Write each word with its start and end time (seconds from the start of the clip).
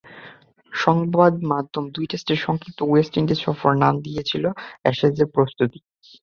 সংবাদমাধ্যম 0.71 1.85
দুই 1.95 2.05
টেস্টের 2.11 2.39
সংক্ষিপ্ত 2.45 2.79
ওয়েস্ট 2.83 3.13
ইন্ডিজ 3.17 3.39
সফরের 3.41 3.77
নাম 3.83 3.93
দিয়ে 3.95 4.05
দিয়েছিল 4.07 4.43
অ্যাশেজের 4.81 5.27
প্রস্তুতি। 5.35 5.79